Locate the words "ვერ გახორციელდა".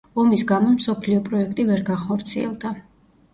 1.69-2.73